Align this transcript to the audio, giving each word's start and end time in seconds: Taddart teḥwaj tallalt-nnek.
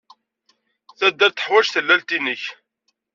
Taddart 0.97 1.35
teḥwaj 1.37 1.67
tallalt-nnek. 1.73 2.43